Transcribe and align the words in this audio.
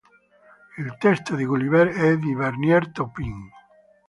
Il 0.79 0.97
testo 0.97 1.35
di 1.35 1.45
"Gulliver" 1.45 1.89
è 1.89 2.17
di 2.17 2.33
Bernie 2.33 2.79
Taupin. 2.91 3.51